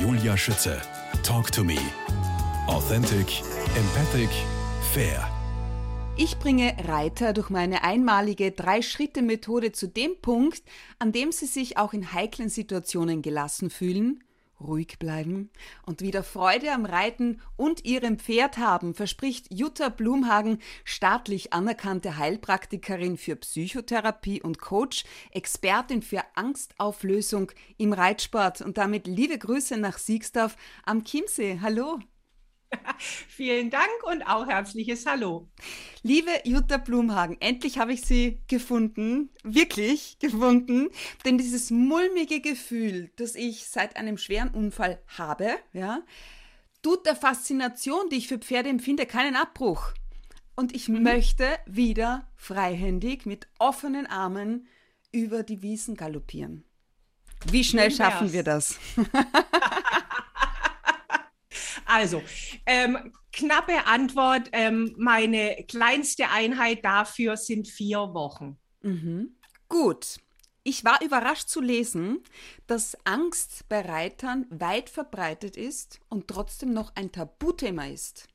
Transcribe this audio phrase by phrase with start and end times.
[0.00, 0.80] Julia Schütze.
[1.24, 1.76] Talk to me.
[2.68, 3.42] Authentic,
[3.76, 4.30] empathic,
[4.92, 5.28] fair.
[6.16, 10.62] Ich bringe Reiter durch meine einmalige Drei-Schritte-Methode zu dem Punkt,
[11.00, 14.22] an dem sie sich auch in heiklen Situationen gelassen fühlen,
[14.60, 15.50] ruhig bleiben
[15.86, 23.16] und wieder Freude am Reiten und ihrem Pferd haben, verspricht Jutta Blumhagen, staatlich anerkannte Heilpraktikerin
[23.16, 30.56] für Psychotherapie und Coach, Expertin für Angstauflösung im Reitsport und damit liebe Grüße nach Siegsdorf
[30.84, 31.60] am Chiemsee.
[31.60, 31.98] Hallo.
[33.28, 35.48] Vielen Dank und auch herzliches Hallo.
[36.02, 40.88] Liebe Jutta Blumhagen, endlich habe ich Sie gefunden, wirklich gefunden,
[41.24, 46.02] denn dieses mulmige Gefühl, das ich seit einem schweren Unfall habe, ja,
[46.82, 49.92] tut der Faszination, die ich für Pferde empfinde, keinen Abbruch.
[50.54, 51.02] Und ich mhm.
[51.02, 54.66] möchte wieder freihändig mit offenen Armen
[55.12, 56.64] über die Wiesen galoppieren.
[57.50, 58.76] Wie schnell schaffen wir das?
[61.84, 62.22] Also,
[62.66, 64.48] ähm, knappe Antwort.
[64.52, 68.58] Ähm, meine kleinste Einheit dafür sind vier Wochen.
[68.82, 69.36] Mhm.
[69.68, 70.18] Gut.
[70.64, 72.22] Ich war überrascht zu lesen,
[72.66, 78.28] dass Angst bei Reitern weit verbreitet ist und trotzdem noch ein Tabuthema ist.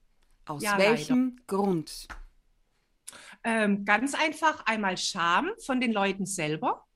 [0.46, 1.44] Aus ja, welchem leider.
[1.46, 2.08] Grund?
[3.44, 6.88] Ähm, ganz einfach einmal Scham von den Leuten selber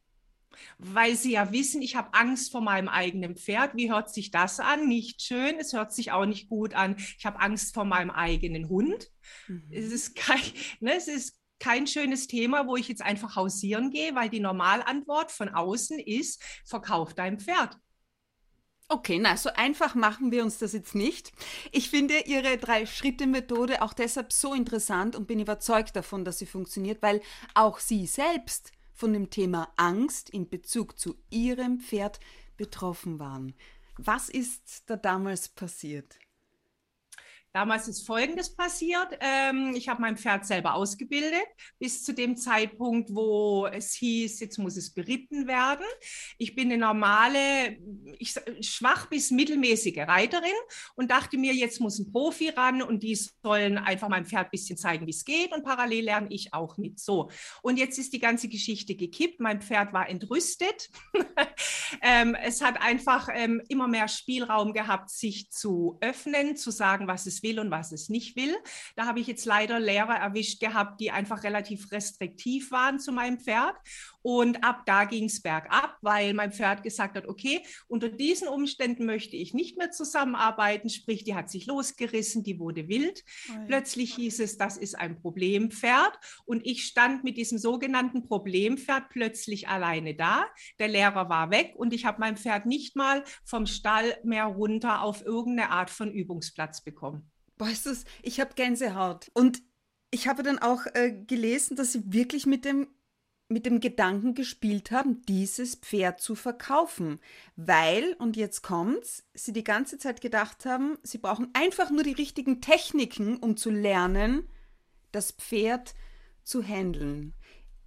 [0.77, 3.75] weil sie ja wissen, ich habe Angst vor meinem eigenen Pferd.
[3.75, 4.87] Wie hört sich das an?
[4.87, 6.95] Nicht schön, es hört sich auch nicht gut an.
[7.17, 9.09] Ich habe Angst vor meinem eigenen Hund.
[9.47, 9.69] Mhm.
[9.71, 10.41] Es, ist kein,
[10.79, 15.31] ne, es ist kein schönes Thema, wo ich jetzt einfach hausieren gehe, weil die Normalantwort
[15.31, 17.77] von außen ist, verkauf dein Pferd.
[18.89, 21.33] Okay, na, so einfach machen wir uns das jetzt nicht.
[21.73, 27.01] Ich finde Ihre Drei-Schritte-Methode auch deshalb so interessant und bin überzeugt davon, dass sie funktioniert,
[27.01, 27.21] weil
[27.53, 32.19] auch Sie selbst von dem Thema Angst in Bezug zu ihrem Pferd
[32.57, 33.53] betroffen waren.
[33.97, 36.17] Was ist da damals passiert?
[37.57, 39.17] Damals ist Folgendes passiert.
[39.19, 41.41] Ähm, ich habe mein Pferd selber ausgebildet,
[41.79, 45.83] bis zu dem Zeitpunkt, wo es hieß, jetzt muss es beritten werden.
[46.37, 47.79] Ich bin eine normale,
[48.19, 50.51] ich, schwach bis mittelmäßige Reiterin
[50.93, 54.51] und dachte mir, jetzt muss ein Profi ran und die sollen einfach meinem Pferd ein
[54.51, 56.99] bisschen zeigen, wie es geht und parallel lerne ich auch mit.
[56.99, 57.31] So.
[57.63, 59.39] Und jetzt ist die ganze Geschichte gekippt.
[59.39, 60.91] Mein Pferd war entrüstet.
[62.03, 67.25] ähm, es hat einfach ähm, immer mehr Spielraum gehabt, sich zu öffnen, zu sagen, was
[67.25, 68.55] es will will und was es nicht will.
[68.95, 73.39] Da habe ich jetzt leider Lehrer erwischt gehabt, die einfach relativ restriktiv waren zu meinem
[73.39, 73.75] Pferd.
[74.21, 79.05] Und ab da ging es bergab, weil mein Pferd gesagt hat, okay, unter diesen Umständen
[79.05, 80.89] möchte ich nicht mehr zusammenarbeiten.
[80.89, 83.23] Sprich, die hat sich losgerissen, die wurde wild.
[83.49, 86.19] Oh Plötzlich hieß es, das ist ein Problempferd.
[86.43, 90.45] Und ich stand mit diesem sogenannten Problempferd plötzlich alleine da.
[90.79, 95.03] Der Lehrer war weg und ich habe mein Pferd nicht mal vom Stall mehr runter
[95.03, 97.31] auf irgendeine Art von Übungsplatz bekommen.
[97.57, 99.29] Weißt du, ich habe Gänsehaut.
[99.33, 99.61] Und
[100.11, 102.87] ich habe dann auch äh, gelesen, dass sie wirklich mit dem,
[103.49, 107.19] mit dem Gedanken gespielt haben, dieses Pferd zu verkaufen.
[107.55, 112.13] Weil, und jetzt kommt's, sie die ganze Zeit gedacht haben, sie brauchen einfach nur die
[112.13, 114.47] richtigen Techniken, um zu lernen,
[115.11, 115.95] das Pferd
[116.43, 117.33] zu handeln.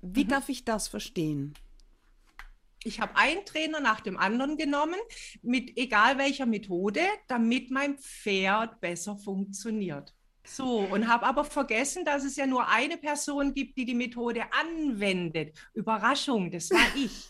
[0.02, 0.28] Wie mhm.
[0.28, 1.54] darf ich das verstehen?
[2.84, 4.98] Ich habe einen Trainer nach dem anderen genommen,
[5.42, 10.14] mit egal welcher Methode, damit mein Pferd besser funktioniert.
[10.44, 14.42] So, und habe aber vergessen, dass es ja nur eine Person gibt, die die Methode
[14.52, 15.56] anwendet.
[15.74, 17.29] Überraschung, das war ich.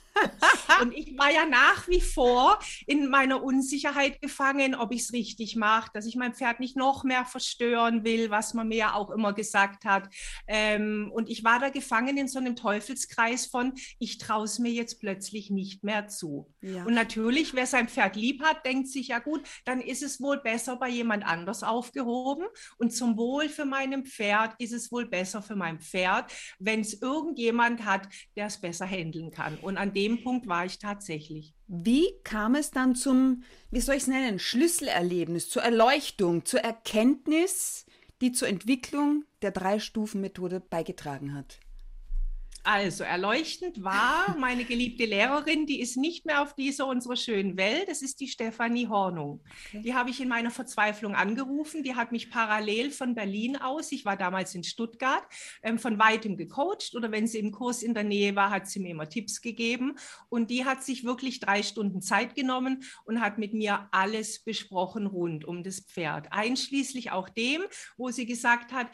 [0.80, 5.56] Und ich war ja nach wie vor in meiner Unsicherheit gefangen, ob ich es richtig
[5.56, 9.10] mache, dass ich mein Pferd nicht noch mehr verstören will, was man mir ja auch
[9.10, 10.08] immer gesagt hat.
[10.46, 14.72] Ähm, und ich war da gefangen in so einem Teufelskreis von, ich traue es mir
[14.72, 16.52] jetzt plötzlich nicht mehr zu.
[16.60, 16.84] Ja.
[16.84, 20.38] Und natürlich, wer sein Pferd lieb hat, denkt sich, ja gut, dann ist es wohl
[20.38, 22.46] besser bei jemand anders aufgehoben.
[22.78, 27.00] Und zum Wohl für meinem Pferd ist es wohl besser für mein Pferd, wenn es
[27.00, 29.58] irgendjemand hat, der es besser handeln kann.
[29.58, 31.54] Und an dem dem Punkt war ich tatsächlich.
[31.66, 37.86] Wie kam es dann zum, wie soll ich es nennen, Schlüsselerlebnis, zur Erleuchtung, zur Erkenntnis,
[38.20, 41.60] die zur Entwicklung der Drei-Stufen-Methode beigetragen hat?
[42.62, 47.88] Also erleuchtend war meine geliebte Lehrerin, die ist nicht mehr auf dieser unserer schönen Welt.
[47.88, 49.40] Das ist die Stefanie Hornung.
[49.68, 49.82] Okay.
[49.82, 51.82] Die habe ich in meiner Verzweiflung angerufen.
[51.82, 55.22] Die hat mich parallel von Berlin aus, ich war damals in Stuttgart,
[55.62, 58.80] ähm, von weitem gecoacht oder wenn sie im Kurs in der Nähe war, hat sie
[58.80, 59.96] mir immer Tipps gegeben.
[60.28, 65.06] Und die hat sich wirklich drei Stunden Zeit genommen und hat mit mir alles besprochen
[65.06, 67.62] rund um das Pferd, einschließlich auch dem,
[67.96, 68.88] wo sie gesagt hat,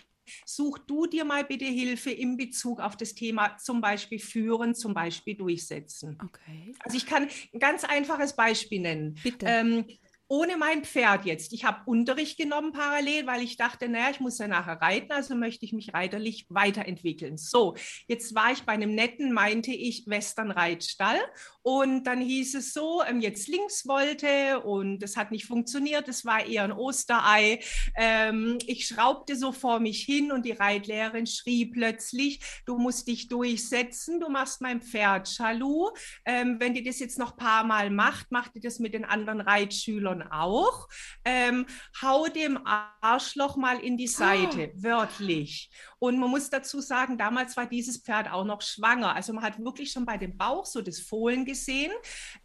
[0.45, 4.95] Such du dir mal bitte Hilfe in Bezug auf das Thema zum Beispiel führen, zum
[4.95, 6.19] Beispiel durchsetzen.
[6.23, 6.75] Okay.
[6.81, 9.19] Also ich kann ein ganz einfaches Beispiel nennen.
[9.23, 9.47] Bitte.
[9.47, 9.85] Ähm,
[10.29, 11.53] ohne mein Pferd jetzt.
[11.53, 15.37] Ich habe Unterricht genommen parallel, weil ich dachte, naja, ich muss ja nachher reiten, also
[15.37, 17.37] möchte ich mich reiterlich weiterentwickeln.
[17.37, 17.77] So,
[18.09, 21.21] jetzt war ich bei einem netten, meinte ich, Western-Reitstall
[21.67, 26.25] und dann hieß es so, ähm, jetzt links wollte und es hat nicht funktioniert, es
[26.25, 27.59] war eher ein Osterei.
[27.97, 33.27] Ähm, ich schraubte so vor mich hin und die Reitlehrerin schrie plötzlich, du musst dich
[33.27, 35.91] durchsetzen, du machst mein Pferd Chalu.
[36.25, 39.05] Ähm, wenn die das jetzt noch ein paar Mal macht, macht die das mit den
[39.05, 40.87] anderen Reitschülern auch.
[41.25, 41.67] Ähm,
[42.01, 44.83] hau dem Arschloch mal in die Seite, oh.
[44.85, 45.69] wörtlich.
[45.99, 49.15] Und man muss dazu sagen, damals war dieses Pferd auch noch schwanger.
[49.15, 51.93] Also man hat wirklich schon bei dem Bauch so das Fohlen gesehen.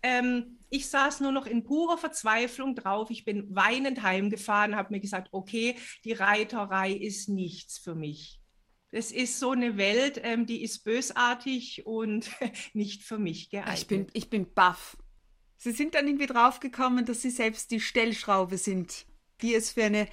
[0.01, 3.09] Ähm, ich saß nur noch in purer Verzweiflung drauf.
[3.09, 5.75] Ich bin weinend heimgefahren, habe mir gesagt, okay,
[6.06, 8.42] die Reiterei ist nichts für mich.
[8.94, 12.30] Es ist so eine Welt, ähm, die ist bösartig und
[12.74, 13.80] nicht für mich geeignet.
[13.80, 14.97] Ich bin, ich bin baff.
[15.57, 19.06] Sie sind dann irgendwie draufgekommen, dass Sie selbst die Stellschraube sind,
[19.42, 20.07] die es für eine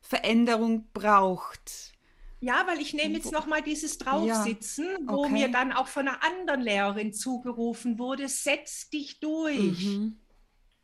[0.00, 1.92] Veränderung braucht.
[2.40, 5.08] Ja, weil ich nehme jetzt nochmal dieses Draufsitzen, ja, okay.
[5.08, 9.86] wo mir dann auch von einer anderen Lehrerin zugerufen wurde, setz dich durch.
[9.86, 10.20] Mhm.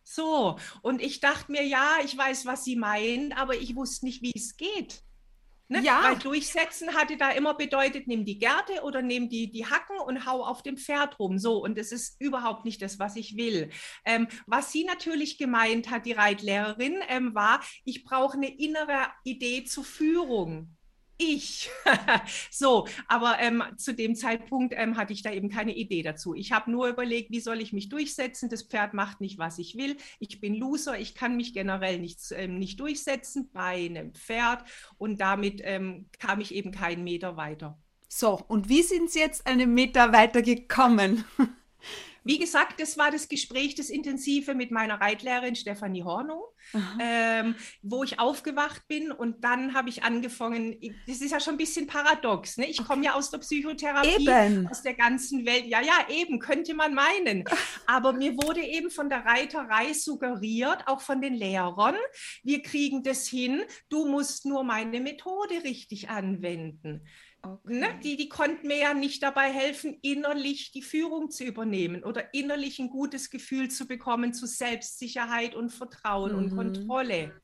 [0.03, 4.21] So, und ich dachte mir, ja, ich weiß, was sie meint, aber ich wusste nicht,
[4.21, 5.03] wie es geht.
[5.69, 5.81] Ne?
[5.83, 6.03] Ja.
[6.03, 10.27] Weil durchsetzen hatte da immer bedeutet, nimm die Gerte oder nimm die, die Hacken und
[10.27, 11.39] hau auf dem Pferd rum.
[11.39, 13.71] So, und das ist überhaupt nicht das, was ich will.
[14.05, 19.65] Ähm, was sie natürlich gemeint hat, die Reitlehrerin, ähm, war, ich brauche eine innere Idee
[19.65, 20.74] zur Führung
[21.19, 21.71] ich.
[22.51, 26.35] so, aber ähm, zu dem Zeitpunkt ähm, hatte ich da eben keine Idee dazu.
[26.35, 28.49] Ich habe nur überlegt, wie soll ich mich durchsetzen?
[28.49, 29.97] Das Pferd macht nicht, was ich will.
[30.19, 34.65] Ich bin Loser, ich kann mich generell nicht, ähm, nicht durchsetzen bei einem Pferd
[34.99, 37.79] und damit ähm, kam ich eben keinen Meter weiter.
[38.09, 41.25] So, und wie sind Sie jetzt einen Meter weiter gekommen?
[42.25, 46.43] Wie gesagt, das war das Gespräch, das Intensive mit meiner Reitlehrerin Stefanie Hornung,
[46.99, 50.77] ähm, wo ich aufgewacht bin und dann habe ich angefangen,
[51.07, 52.67] das ist ja schon ein bisschen paradox, ne?
[52.67, 54.67] ich komme ja aus der Psychotherapie, eben.
[54.69, 57.45] aus der ganzen Welt, ja, ja, eben, könnte man meinen,
[57.87, 61.97] aber mir wurde eben von der Reiterei suggeriert, auch von den Lehrern,
[62.43, 67.07] wir kriegen das hin, du musst nur meine Methode richtig anwenden.
[67.45, 67.81] Okay.
[67.81, 68.01] Ne?
[68.03, 72.79] Die, die konnten mir ja nicht dabei helfen, innerlich die Führung zu übernehmen oder innerlich
[72.79, 76.39] ein gutes Gefühl zu bekommen zu Selbstsicherheit und Vertrauen mhm.
[76.39, 77.41] und Kontrolle.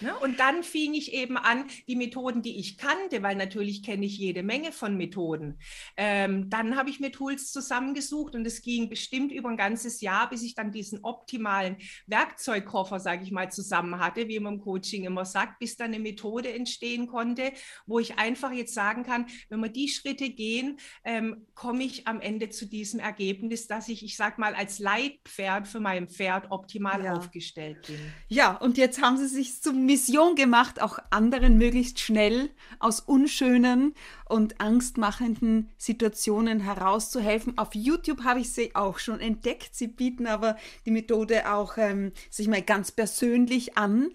[0.00, 0.16] Ne?
[0.18, 4.16] Und dann fing ich eben an, die Methoden, die ich kannte, weil natürlich kenne ich
[4.16, 5.58] jede Menge von Methoden.
[5.96, 10.28] Ähm, dann habe ich mir Tools zusammengesucht und es ging bestimmt über ein ganzes Jahr,
[10.30, 11.76] bis ich dann diesen optimalen
[12.06, 15.98] Werkzeugkoffer, sage ich mal, zusammen hatte, wie man im Coaching immer sagt, bis dann eine
[15.98, 17.52] Methode entstehen konnte,
[17.86, 22.20] wo ich einfach jetzt sagen kann, wenn wir die Schritte gehen, ähm, komme ich am
[22.20, 27.04] Ende zu diesem Ergebnis, dass ich, ich sage mal, als Leitpferd für mein Pferd optimal
[27.04, 27.14] ja.
[27.14, 28.00] aufgestellt bin.
[28.28, 33.94] Ja, und jetzt haben Sie sich zum Mission gemacht, auch anderen möglichst schnell aus unschönen
[34.28, 37.58] und angstmachenden Situationen herauszuhelfen.
[37.58, 39.74] Auf YouTube habe ich sie auch schon entdeckt.
[39.74, 40.56] Sie bieten aber
[40.86, 44.10] die Methode auch ähm, sich mal ganz persönlich an.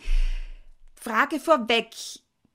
[0.95, 1.89] Frage vorweg.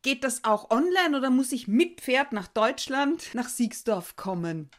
[0.02, 4.70] Geht das auch online oder muss ich mit Pferd nach Deutschland, nach Siegsdorf kommen?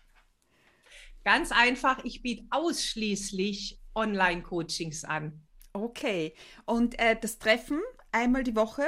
[1.24, 5.40] Ganz einfach, ich biete ausschließlich Online-Coachings an.
[5.74, 6.34] Okay.
[6.66, 7.80] Und äh, das Treffen
[8.12, 8.84] einmal die Woche?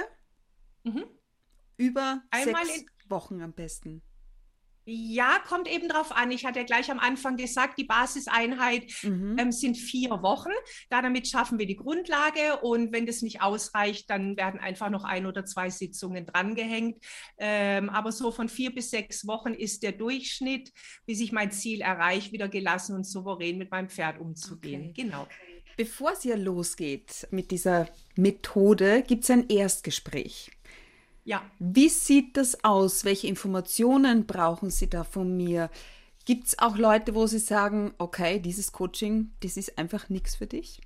[0.84, 1.06] Mhm.
[1.78, 4.02] Über einmal sechs Wochen am besten.
[4.86, 6.32] Ja, kommt eben drauf an.
[6.32, 9.38] Ich hatte ja gleich am Anfang gesagt, die Basiseinheit mhm.
[9.40, 10.52] ähm, sind vier Wochen.
[10.90, 15.06] Da damit schaffen wir die Grundlage und wenn das nicht ausreicht, dann werden einfach noch
[15.06, 17.04] ein oder zwei Sitzungen drangehängt.
[17.38, 20.72] Ähm, aber so von vier bis sechs Wochen ist der Durchschnitt,
[21.06, 24.90] bis ich mein Ziel erreiche, wieder gelassen und souverän mit meinem Pferd umzugehen.
[24.90, 25.04] Okay.
[25.04, 25.28] Genau.
[25.78, 30.52] Bevor es ja losgeht mit dieser Methode, gibt es ein Erstgespräch.
[31.24, 31.42] Ja.
[31.60, 33.06] Wie sieht das aus?
[33.06, 35.70] Welche Informationen brauchen Sie da von mir?
[36.26, 40.48] Gibt es auch Leute, wo Sie sagen, okay, dieses Coaching, das ist einfach nichts für
[40.48, 40.82] dich?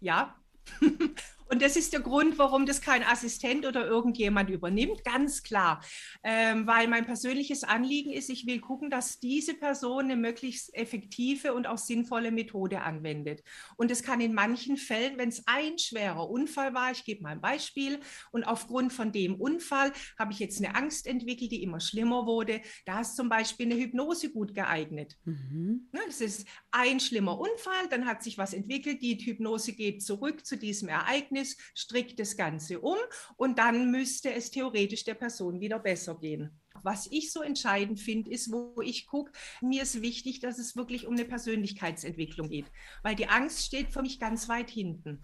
[0.00, 0.36] Ja.
[1.48, 5.82] Und das ist der Grund, warum das kein Assistent oder irgendjemand übernimmt, ganz klar.
[6.22, 11.54] Ähm, weil mein persönliches Anliegen ist, ich will gucken, dass diese Person eine möglichst effektive
[11.54, 13.42] und auch sinnvolle Methode anwendet.
[13.76, 17.30] Und es kann in manchen Fällen, wenn es ein schwerer Unfall war, ich gebe mal
[17.30, 18.00] ein Beispiel,
[18.32, 22.60] und aufgrund von dem Unfall habe ich jetzt eine Angst entwickelt, die immer schlimmer wurde,
[22.86, 25.16] da ist zum Beispiel eine Hypnose gut geeignet.
[25.24, 25.88] Mhm.
[25.92, 30.46] Ne, das ist ein schlimmer Unfall, dann hat sich was entwickelt, die Hypnose geht zurück
[30.46, 32.96] zu diesem Ereignis Ergebnis, strickt das Ganze um
[33.36, 36.60] und dann müsste es theoretisch der Person wieder besser gehen.
[36.82, 41.06] Was ich so entscheidend finde, ist, wo ich gucke, mir ist wichtig, dass es wirklich
[41.06, 42.66] um eine Persönlichkeitsentwicklung geht,
[43.02, 45.20] weil die Angst steht für mich ganz weit hinten.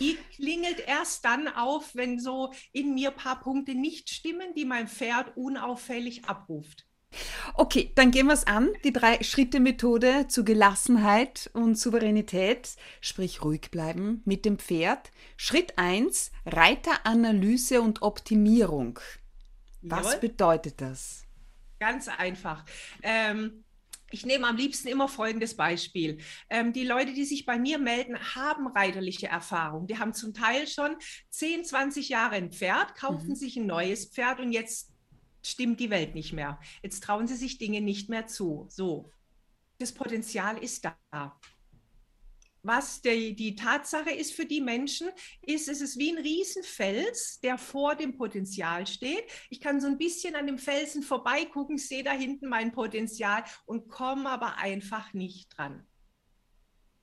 [0.00, 4.64] die klingelt erst dann auf, wenn so in mir ein paar Punkte nicht stimmen, die
[4.64, 6.87] mein Pferd unauffällig abruft.
[7.54, 8.70] Okay, dann gehen wir es an.
[8.84, 15.10] Die Drei-Schritte-Methode zu Gelassenheit und Souveränität, sprich ruhig bleiben mit dem Pferd.
[15.36, 19.00] Schritt 1, Reiteranalyse und Optimierung.
[19.82, 20.20] Was Jawohl.
[20.20, 21.24] bedeutet das?
[21.80, 22.64] Ganz einfach.
[23.02, 23.64] Ähm,
[24.10, 26.18] ich nehme am liebsten immer folgendes Beispiel.
[26.48, 29.86] Ähm, die Leute, die sich bei mir melden, haben reiterliche Erfahrung.
[29.86, 30.96] Die haben zum Teil schon
[31.30, 33.34] 10, 20 Jahre ein Pferd, kaufen mhm.
[33.34, 34.90] sich ein neues Pferd und jetzt
[35.42, 36.60] stimmt die Welt nicht mehr.
[36.82, 38.66] Jetzt trauen sie sich Dinge nicht mehr zu.
[38.68, 39.12] So,
[39.78, 41.38] das Potenzial ist da.
[42.62, 45.08] Was die, die Tatsache ist für die Menschen,
[45.42, 49.24] ist, es ist wie ein Riesenfels, der vor dem Potenzial steht.
[49.48, 53.88] Ich kann so ein bisschen an dem Felsen vorbeigucken, sehe da hinten mein Potenzial und
[53.88, 55.86] komme aber einfach nicht dran.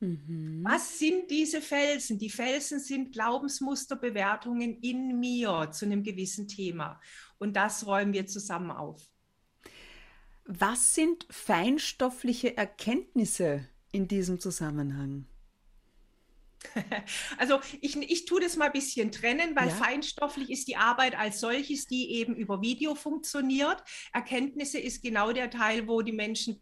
[0.02, 0.62] Mhm.
[0.64, 2.20] Was sind diese Felsen?
[2.20, 7.00] Die Felsen sind Glaubensmusterbewertungen in mir zu einem gewissen Thema.
[7.38, 9.02] Und das räumen wir zusammen auf.
[10.46, 15.26] Was sind feinstoffliche Erkenntnisse in diesem Zusammenhang?
[17.38, 19.76] Also ich, ich tue das mal ein bisschen trennen, weil ja.
[19.76, 23.84] feinstofflich ist die Arbeit als solches, die eben über Video funktioniert.
[24.14, 26.62] Erkenntnisse ist genau der Teil, wo die Menschen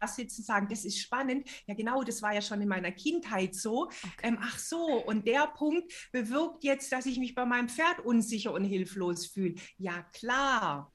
[0.00, 1.48] da sitzen und sagen, das ist spannend.
[1.66, 3.84] Ja, genau, das war ja schon in meiner Kindheit so.
[3.84, 4.02] Okay.
[4.22, 8.52] Ähm, ach so, und der Punkt bewirkt jetzt, dass ich mich bei meinem Pferd unsicher
[8.52, 9.54] und hilflos fühle.
[9.78, 10.92] Ja, klar.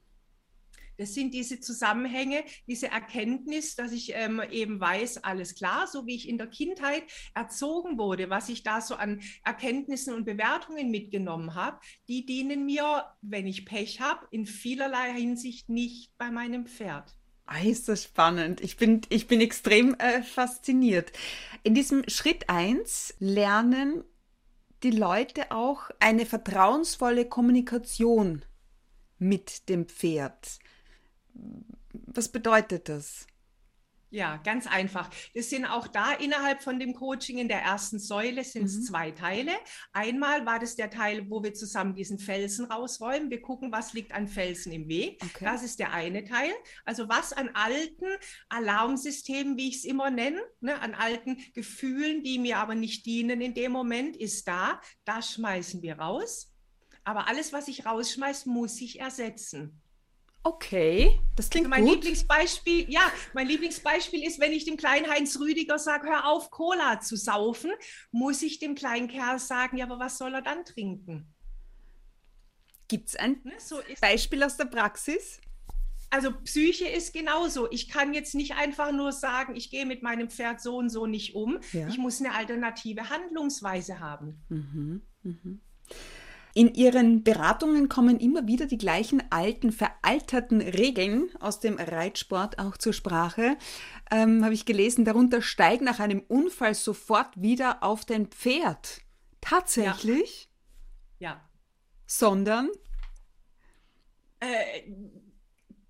[0.97, 6.15] Das sind diese Zusammenhänge, diese Erkenntnis, dass ich ähm, eben weiß, alles klar, so wie
[6.15, 11.53] ich in der Kindheit erzogen wurde, was ich da so an Erkenntnissen und Bewertungen mitgenommen
[11.53, 17.13] habe, die dienen mir, wenn ich Pech habe, in vielerlei Hinsicht nicht bei meinem Pferd.
[17.47, 18.61] Ah, ist das spannend.
[18.61, 21.11] Ich bin, ich bin extrem äh, fasziniert.
[21.63, 24.03] In diesem Schritt 1 lernen
[24.81, 28.43] die Leute auch eine vertrauensvolle Kommunikation
[29.19, 30.59] mit dem Pferd.
[31.91, 33.27] Was bedeutet das?
[34.15, 35.09] Ja, ganz einfach.
[35.33, 38.83] Das sind auch da innerhalb von dem Coaching in der ersten Säule sind es mhm.
[38.83, 39.51] zwei Teile.
[39.91, 43.29] Einmal war das der Teil, wo wir zusammen diesen Felsen rausräumen.
[43.29, 45.21] Wir gucken, was liegt an Felsen im Weg.
[45.21, 45.43] Okay.
[45.43, 46.53] Das ist der eine Teil.
[46.85, 48.05] Also was an alten
[48.47, 53.41] Alarmsystemen, wie ich es immer nenne, ne, an alten Gefühlen, die mir aber nicht dienen
[53.41, 54.79] in dem Moment, ist da.
[55.03, 56.53] Das schmeißen wir raus.
[57.03, 59.81] Aber alles, was ich rausschmeiße, muss ich ersetzen.
[60.45, 61.95] Okay, das klingt also mein gut.
[61.95, 66.99] Lieblingsbeispiel, ja, mein Lieblingsbeispiel ist, wenn ich dem kleinen Heinz Rüdiger sage, hör auf, Cola
[66.99, 67.71] zu saufen,
[68.11, 71.33] muss ich dem kleinen Kerl sagen, ja, aber was soll er dann trinken?
[72.87, 75.41] Gibt es ein ne, so Beispiel aus der Praxis?
[76.11, 77.67] Also Psyche ist genauso.
[77.71, 81.07] Ich kann jetzt nicht einfach nur sagen, ich gehe mit meinem Pferd so und so
[81.07, 81.59] nicht um.
[81.73, 81.87] Ja.
[81.87, 84.45] Ich muss eine alternative Handlungsweise haben.
[84.49, 85.61] Mhm, mhm.
[86.57, 92.77] In Ihren Beratungen kommen immer wieder die gleichen alten, veralterten Regeln aus dem Reitsport auch
[92.77, 93.57] zur Sprache.
[94.09, 99.01] Ähm, Habe ich gelesen, darunter steig nach einem Unfall sofort wieder auf dein Pferd.
[99.41, 100.49] Tatsächlich?
[101.19, 101.31] Ja.
[101.31, 101.49] ja.
[102.05, 102.69] Sondern?
[104.39, 104.83] Äh,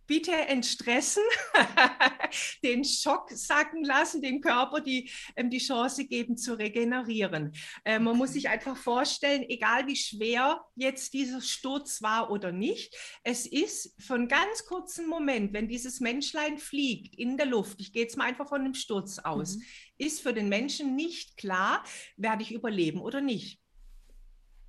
[0.07, 1.23] bitte entstressen,
[2.63, 7.53] den Schock sacken lassen, dem Körper die, ähm, die Chance geben zu regenerieren.
[7.83, 12.95] Äh, man muss sich einfach vorstellen, egal wie schwer jetzt dieser Sturz war oder nicht,
[13.23, 17.93] es ist für einen ganz kurzen Moment, wenn dieses Menschlein fliegt in der Luft, ich
[17.93, 19.63] gehe jetzt mal einfach von einem Sturz aus, mhm.
[19.97, 21.83] ist für den Menschen nicht klar,
[22.17, 23.59] werde ich überleben oder nicht.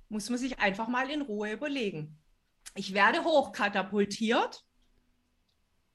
[0.09, 2.17] Muss man sich einfach mal in Ruhe überlegen.
[2.75, 4.63] Ich werde hochkatapultiert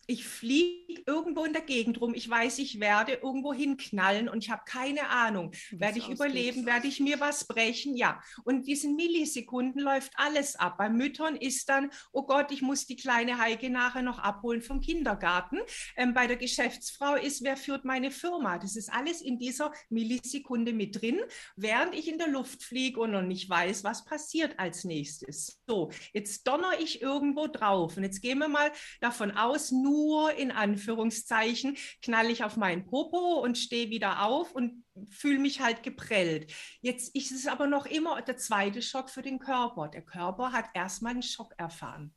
[0.07, 4.51] ich fliege irgendwo in der Gegend rum, ich weiß, ich werde irgendwo hinknallen und ich
[4.51, 5.53] habe keine Ahnung.
[5.71, 7.97] Werde ich überleben, werde ich mir was brechen?
[7.97, 8.21] Ja.
[8.45, 10.77] Und in diesen Millisekunden läuft alles ab.
[10.79, 14.81] Bei Müttern ist dann, oh Gott, ich muss die kleine Heike nachher noch abholen vom
[14.81, 15.59] Kindergarten.
[15.97, 18.59] Ähm, bei der Geschäftsfrau ist, wer führt meine Firma?
[18.59, 21.21] Das ist alles in dieser Millisekunde mit drin,
[21.57, 25.61] während ich in der Luft fliege und noch nicht weiß, was passiert als nächstes.
[25.67, 30.33] So, jetzt donner ich irgendwo drauf und jetzt gehen wir mal davon aus, nur nur
[30.35, 35.83] in Anführungszeichen knall ich auf meinen Popo und stehe wieder auf und fühle mich halt
[35.83, 36.53] geprellt.
[36.81, 39.89] Jetzt ist es aber noch immer der zweite Schock für den Körper.
[39.89, 42.15] Der Körper hat erstmal einen Schock erfahren.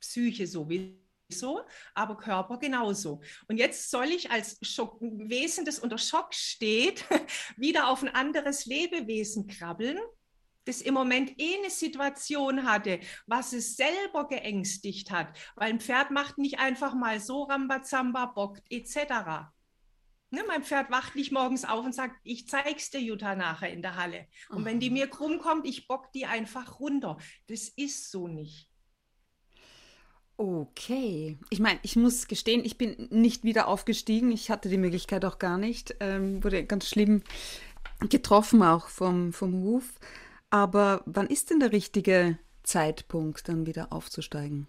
[0.00, 1.62] Psyche sowieso,
[1.94, 3.20] aber Körper genauso.
[3.48, 7.04] Und jetzt soll ich als Schock, Wesen, das unter Schock steht,
[7.56, 9.98] wieder auf ein anderes Lebewesen krabbeln
[10.64, 16.10] das im Moment eh eine Situation hatte, was es selber geängstigt hat, weil ein Pferd
[16.10, 19.50] macht nicht einfach mal so Rambazamba, bockt etc.
[20.30, 23.82] Ne, mein Pferd wacht nicht morgens auf und sagt, ich zeig's dir, Jutta, nachher in
[23.82, 24.26] der Halle.
[24.48, 24.64] Und oh.
[24.64, 27.18] wenn die mir krumm kommt, ich bock die einfach runter.
[27.46, 28.68] Das ist so nicht.
[30.36, 31.38] Okay.
[31.50, 34.32] Ich meine, ich muss gestehen, ich bin nicht wieder aufgestiegen.
[34.32, 35.94] Ich hatte die Möglichkeit auch gar nicht.
[36.00, 37.22] Ähm, wurde ganz schlimm
[38.08, 39.84] getroffen auch vom, vom Hof.
[40.54, 44.68] Aber wann ist denn der richtige Zeitpunkt, dann wieder aufzusteigen?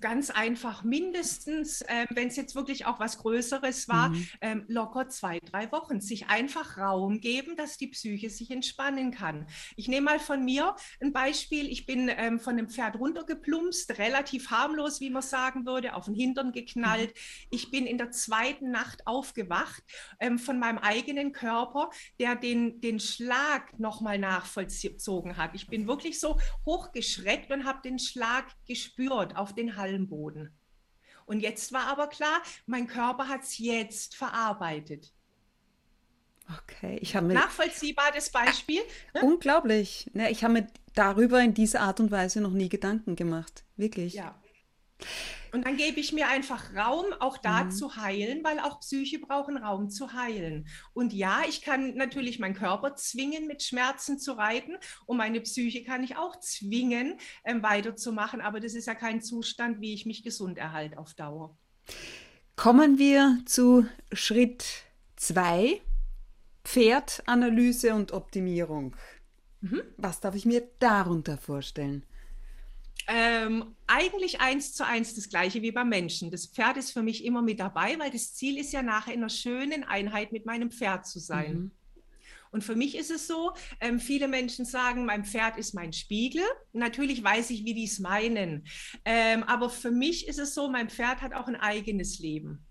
[0.00, 4.28] Ganz einfach mindestens, äh, wenn es jetzt wirklich auch was Größeres war, mhm.
[4.40, 6.00] ähm, locker zwei, drei Wochen.
[6.00, 9.46] Sich einfach Raum geben, dass die Psyche sich entspannen kann.
[9.76, 11.68] Ich nehme mal von mir ein Beispiel.
[11.68, 16.14] Ich bin ähm, von einem Pferd runtergeplumpst, relativ harmlos, wie man sagen würde, auf den
[16.14, 17.10] Hintern geknallt.
[17.10, 17.46] Mhm.
[17.50, 19.82] Ich bin in der zweiten Nacht aufgewacht
[20.20, 25.54] ähm, von meinem eigenen Körper, der den, den Schlag nochmal nachvollzogen hat.
[25.54, 30.54] Ich bin wirklich so hochgeschreckt und habe den Schlag gespürt auf den Hallenboden.
[31.26, 35.12] Und jetzt war aber klar, mein Körper hat es jetzt verarbeitet.
[36.58, 38.80] Okay, ich habe nachvollziehbar das Beispiel.
[39.14, 39.22] Ne?
[39.22, 40.10] Unglaublich.
[40.12, 43.64] Ne, ich habe mir darüber in dieser Art und Weise noch nie Gedanken gemacht.
[43.76, 44.14] Wirklich.
[44.14, 44.40] Ja.
[45.52, 47.70] Und dann gebe ich mir einfach Raum, auch da mhm.
[47.70, 50.68] zu heilen, weil auch Psyche brauchen Raum zu heilen.
[50.92, 54.76] Und ja, ich kann natürlich meinen Körper zwingen, mit Schmerzen zu reiten
[55.06, 58.40] und meine Psyche kann ich auch zwingen, ähm, weiterzumachen.
[58.40, 61.56] Aber das ist ja kein Zustand, wie ich mich gesund erhalte auf Dauer.
[62.56, 64.64] Kommen wir zu Schritt
[65.16, 65.80] 2,
[66.64, 68.96] Pferdanalyse und Optimierung.
[69.60, 69.82] Mhm.
[69.96, 72.04] Was darf ich mir darunter vorstellen?
[73.06, 76.30] Ähm, eigentlich eins zu eins das gleiche wie beim Menschen.
[76.30, 79.20] Das Pferd ist für mich immer mit dabei, weil das Ziel ist ja nachher in
[79.20, 81.54] einer schönen Einheit mit meinem Pferd zu sein.
[81.54, 81.70] Mhm.
[82.52, 86.42] Und für mich ist es so, ähm, viele Menschen sagen, mein Pferd ist mein Spiegel.
[86.72, 88.66] Natürlich weiß ich, wie die es meinen.
[89.04, 92.66] Ähm, aber für mich ist es so, mein Pferd hat auch ein eigenes Leben.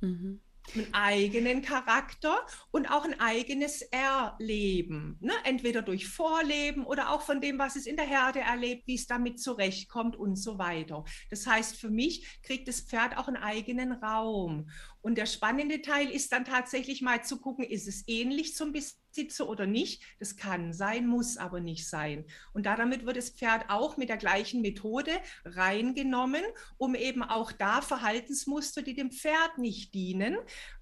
[0.00, 0.40] Mhm
[0.74, 5.16] einen eigenen Charakter und auch ein eigenes Erleben.
[5.20, 5.32] Ne?
[5.44, 9.06] Entweder durch Vorleben oder auch von dem, was es in der Herde erlebt, wie es
[9.06, 11.04] damit zurechtkommt und so weiter.
[11.30, 14.68] Das heißt, für mich kriegt das Pferd auch einen eigenen Raum.
[15.02, 19.48] Und der spannende Teil ist dann tatsächlich mal zu gucken, ist es ähnlich zum Besitzer
[19.48, 20.02] oder nicht?
[20.20, 22.24] Das kann sein, muss aber nicht sein.
[22.52, 25.10] Und damit wird das Pferd auch mit der gleichen Methode
[25.44, 26.42] reingenommen,
[26.78, 30.36] um eben auch da Verhaltensmuster, die dem Pferd nicht dienen,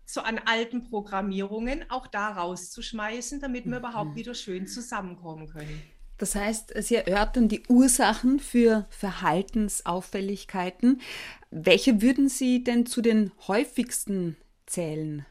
[0.04, 3.78] so an alten Programmierungen auch da rauszuschmeißen, damit wir mhm.
[3.78, 5.82] überhaupt wieder schön zusammenkommen können.
[6.20, 11.00] Das heißt, Sie erörtern die Ursachen für Verhaltensauffälligkeiten.
[11.50, 15.24] Welche würden Sie denn zu den häufigsten zählen?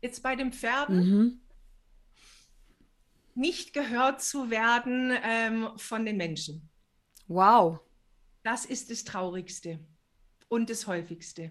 [0.00, 0.96] Jetzt bei den Pferden.
[0.96, 1.40] Mhm.
[3.34, 6.70] Nicht gehört zu werden ähm, von den Menschen.
[7.28, 7.80] Wow.
[8.44, 9.78] Das ist das Traurigste
[10.48, 11.50] und das Häufigste.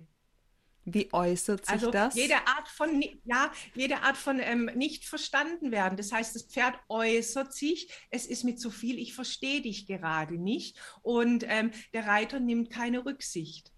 [0.86, 2.16] Wie äußert sich also das?
[2.16, 5.96] Jede Art von, ja, jede Art von ähm, nicht verstanden werden.
[5.98, 10.38] Das heißt, das Pferd äußert sich, es ist mir zu viel, ich verstehe dich gerade
[10.38, 10.78] nicht.
[11.02, 13.72] Und ähm, der Reiter nimmt keine Rücksicht.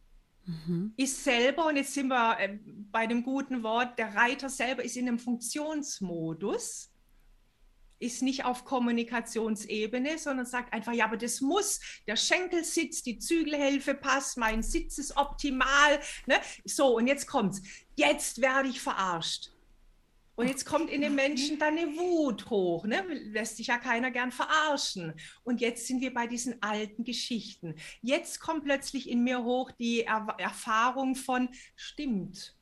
[0.45, 0.93] Mhm.
[0.97, 2.59] Ist selber, und jetzt sind wir äh,
[2.91, 6.91] bei dem guten Wort, der Reiter selber ist in einem Funktionsmodus
[7.99, 13.19] ist nicht auf Kommunikationsebene, sondern sagt einfach, ja, aber das muss, der Schenkel sitzt, die
[13.19, 15.99] Zügelhilfe passt, mein Sitz ist optimal.
[16.25, 16.35] Ne?
[16.65, 17.61] So, und jetzt kommt's.
[17.95, 19.51] Jetzt werde ich verarscht.
[20.35, 23.05] Und jetzt kommt in den Menschen dann eine Wut hoch, ne?
[23.07, 25.13] lässt sich ja keiner gern verarschen.
[25.43, 27.75] Und jetzt sind wir bei diesen alten Geschichten.
[28.01, 32.53] Jetzt kommt plötzlich in mir hoch die er Erfahrung von, stimmt,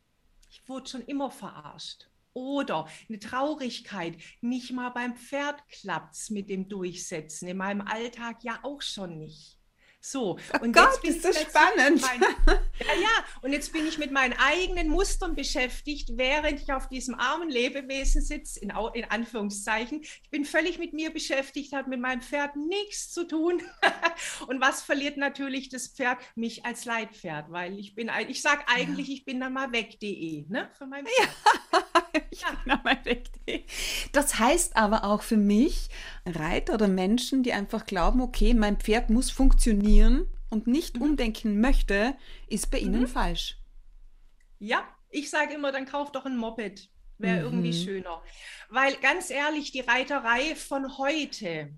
[0.52, 2.10] ich wurde schon immer verarscht.
[2.34, 8.44] Oder eine Traurigkeit, nicht mal beim Pferd klappt es mit dem Durchsetzen, in meinem Alltag
[8.44, 9.63] ja auch schon nicht.
[10.06, 12.02] So, oh und Gott, jetzt bin ist das spannend.
[12.02, 12.22] Mein,
[12.80, 17.16] ja, ja, und jetzt bin ich mit meinen eigenen Mustern beschäftigt, während ich auf diesem
[17.16, 20.02] armen Lebewesen sitze, in, in Anführungszeichen.
[20.02, 23.62] Ich bin völlig mit mir beschäftigt, hat mit meinem Pferd nichts zu tun.
[24.48, 26.18] und was verliert natürlich das Pferd?
[26.36, 29.14] Mich als Leitpferd, weil ich bin, ich sage eigentlich, ja.
[29.14, 31.30] ich bin dann mal weg.de, ne, für mein Pferd.
[32.16, 32.22] Ja.
[32.30, 33.64] ich bin mal weg.de.
[34.12, 35.90] Das heißt aber auch für mich,
[36.26, 39.93] Reiter oder Menschen, die einfach glauben, okay, mein Pferd muss funktionieren
[40.50, 41.04] und nicht mhm.
[41.04, 42.16] umdenken möchte,
[42.48, 43.08] ist bei ihnen mhm.
[43.08, 43.58] falsch.
[44.60, 46.90] Ja, ich sage immer, dann kauf doch ein Moped.
[47.18, 47.46] Wäre mhm.
[47.46, 48.22] irgendwie schöner.
[48.70, 51.70] Weil ganz ehrlich, die Reiterei von heute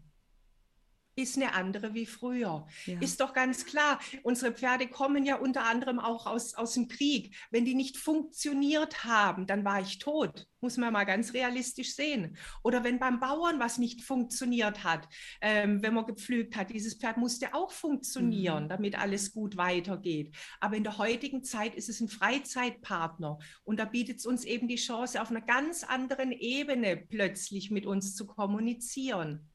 [1.15, 2.67] ist eine andere wie früher.
[2.86, 2.99] Ja.
[2.99, 3.99] Ist doch ganz klar.
[4.23, 7.36] Unsere Pferde kommen ja unter anderem auch aus, aus dem Krieg.
[7.51, 10.47] Wenn die nicht funktioniert haben, dann war ich tot.
[10.60, 12.38] Muss man mal ganz realistisch sehen.
[12.63, 15.08] Oder wenn beim Bauern was nicht funktioniert hat,
[15.39, 18.69] ähm, wenn man gepflügt hat, dieses Pferd musste auch funktionieren, mhm.
[18.69, 20.36] damit alles gut weitergeht.
[20.60, 24.67] Aber in der heutigen Zeit ist es ein Freizeitpartner und da bietet es uns eben
[24.67, 29.49] die Chance, auf einer ganz anderen Ebene plötzlich mit uns zu kommunizieren.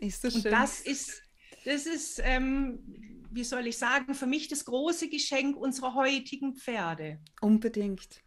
[0.00, 0.44] Ist das schön.
[0.44, 1.22] Und das ist,
[1.64, 2.80] das ist ähm,
[3.30, 7.18] wie soll ich sagen, für mich das große Geschenk unserer heutigen Pferde.
[7.40, 8.22] Unbedingt.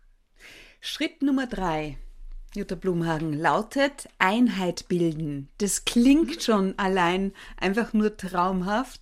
[0.79, 1.97] Schritt Nummer drei,
[2.55, 5.49] Jutta Blumhagen, lautet Einheit bilden.
[5.57, 9.01] Das klingt schon allein einfach nur traumhaft.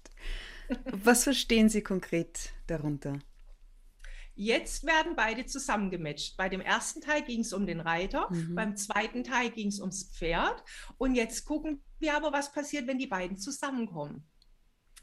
[0.86, 3.20] Was verstehen Sie konkret darunter?
[4.42, 6.36] Jetzt werden beide zusammengematcht.
[6.36, 8.56] Bei dem ersten Teil ging es um den Reiter, mhm.
[8.56, 10.64] beim zweiten Teil ging es ums Pferd.
[10.98, 14.28] Und jetzt gucken wir aber, was passiert, wenn die beiden zusammenkommen.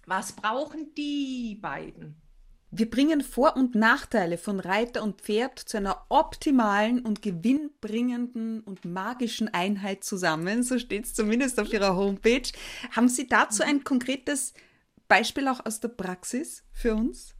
[0.06, 2.20] Was brauchen die beiden?
[2.72, 8.84] Wir bringen Vor- und Nachteile von Reiter und Pferd zu einer optimalen und gewinnbringenden und
[8.84, 10.64] magischen Einheit zusammen.
[10.64, 12.50] So steht es zumindest auf Ihrer Homepage.
[12.90, 14.52] Haben Sie dazu ein konkretes
[15.06, 17.37] Beispiel auch aus der Praxis für uns?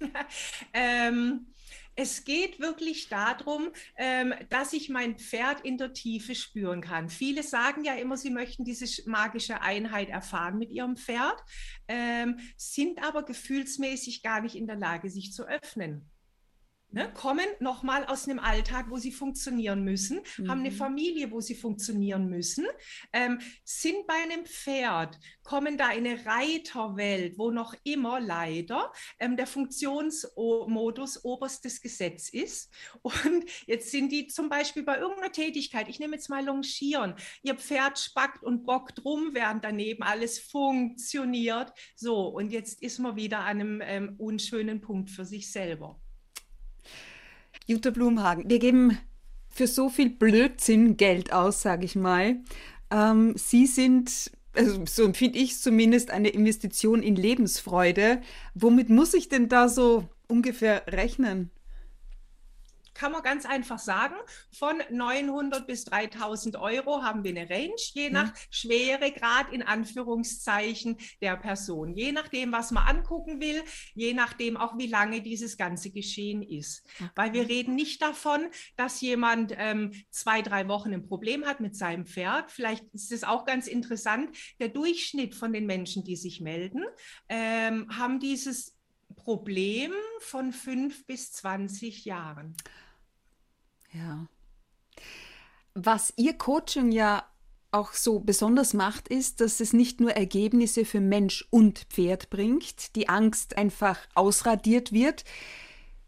[0.72, 1.46] ähm,
[1.96, 7.10] es geht wirklich darum, ähm, dass ich mein Pferd in der Tiefe spüren kann.
[7.10, 11.36] Viele sagen ja immer, sie möchten diese magische Einheit erfahren mit ihrem Pferd,
[11.88, 16.10] ähm, sind aber gefühlsmäßig gar nicht in der Lage, sich zu öffnen
[16.92, 20.50] ne, kommen nochmal aus einem Alltag, wo sie funktionieren müssen, mhm.
[20.50, 20.76] haben eine mhm.
[20.76, 22.66] Familie, wo sie funktionieren müssen,
[23.12, 29.36] ähm, sind bei einem Pferd, kommen da in eine Reiterwelt, wo noch immer leider ähm,
[29.36, 32.72] der Funktionsmodus oberstes Gesetz ist.
[33.02, 37.54] Und jetzt sind die zum Beispiel bei irgendeiner Tätigkeit, ich nehme jetzt mal Longieren, ihr
[37.54, 41.72] Pferd spackt und bockt rum, während daneben alles funktioniert.
[41.94, 46.00] So, und jetzt ist man wieder an einem ähm, unschönen Punkt für sich selber.
[47.70, 48.98] Jutta Blumhagen, wir geben
[49.48, 52.40] für so viel Blödsinn Geld aus, sage ich mal.
[52.90, 58.22] Ähm, Sie sind, also so empfinde ich es zumindest, eine Investition in Lebensfreude.
[58.54, 61.50] Womit muss ich denn da so ungefähr rechnen?
[63.00, 64.14] Kann man ganz einfach sagen,
[64.52, 71.38] von 900 bis 3000 Euro haben wir eine Range, je nach Schweregrad in Anführungszeichen der
[71.38, 71.94] Person.
[71.94, 73.62] Je nachdem, was man angucken will,
[73.94, 76.86] je nachdem auch, wie lange dieses ganze Geschehen ist.
[77.14, 81.74] Weil wir reden nicht davon, dass jemand ähm, zwei, drei Wochen ein Problem hat mit
[81.74, 82.50] seinem Pferd.
[82.50, 86.84] Vielleicht ist es auch ganz interessant, der Durchschnitt von den Menschen, die sich melden,
[87.30, 88.76] ähm, haben dieses
[89.16, 92.56] Problem von fünf bis 20 Jahren.
[93.92, 94.26] Ja.
[95.74, 97.24] Was Ihr Coaching ja
[97.72, 102.96] auch so besonders macht, ist, dass es nicht nur Ergebnisse für Mensch und Pferd bringt,
[102.96, 105.24] die Angst einfach ausradiert wird,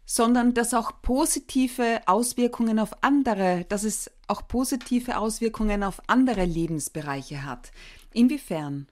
[0.05, 7.45] sondern dass auch positive Auswirkungen auf andere, dass es auch positive Auswirkungen auf andere Lebensbereiche
[7.45, 7.71] hat.
[8.13, 8.87] Inwiefern?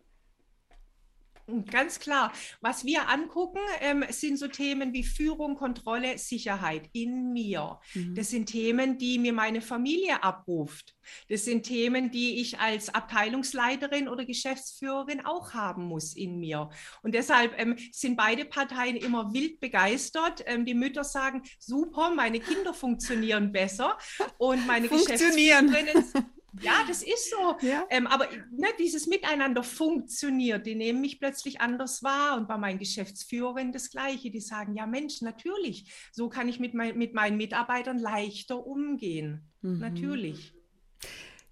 [1.70, 2.32] Ganz klar.
[2.62, 7.80] Was wir angucken, ähm, sind so Themen wie Führung, Kontrolle, Sicherheit in mir.
[7.94, 8.16] Mhm.
[8.16, 10.96] Das sind Themen, die mir meine Familie abruft.
[11.30, 16.70] Das sind Themen, die ich als Abteilungsleiterin oder Geschäftsführerin auch haben muss in mir.
[17.04, 20.44] Und deshalb ähm, sind beide Parteien immer wild begeistert.
[20.46, 23.98] Ähm, die Mütter sagen, super, meine Kinder funktionieren besser.
[24.38, 26.06] Und meine Geschäftsführerinnen
[26.60, 27.56] ja, das ist so.
[27.66, 27.86] Ja.
[27.90, 30.66] Ähm, aber ne, dieses Miteinander funktioniert.
[30.66, 32.38] Die nehmen mich plötzlich anders wahr.
[32.38, 34.32] Und bei meinen Geschäftsführern das Gleiche.
[34.32, 35.92] Die sagen, ja Mensch, natürlich.
[36.12, 39.50] So kann ich mit, mein, mit meinen Mitarbeitern leichter umgehen.
[39.62, 39.80] Mhm.
[39.80, 40.54] Natürlich.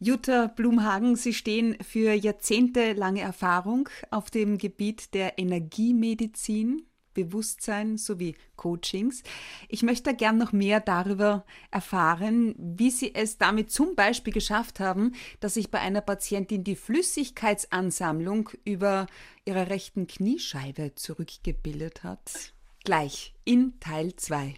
[0.02, 6.89] Jutta Blumhagen, Sie stehen für jahrzehntelange Erfahrung auf dem Gebiet der Energiemedizin.
[7.24, 9.24] Bewusstsein sowie Coachings.
[9.68, 15.14] Ich möchte gern noch mehr darüber erfahren, wie Sie es damit zum Beispiel geschafft haben,
[15.40, 19.08] dass sich bei einer Patientin die Flüssigkeitsansammlung über
[19.46, 22.54] ihrer rechten Kniescheibe zurückgebildet hat.
[22.84, 24.56] Gleich in Teil 2.